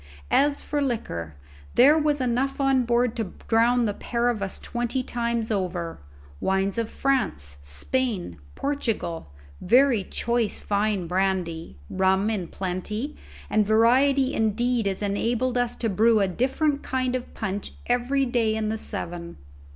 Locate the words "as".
0.31-0.63, 14.87-15.03